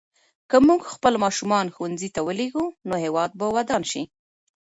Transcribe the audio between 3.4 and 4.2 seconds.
ودان شي.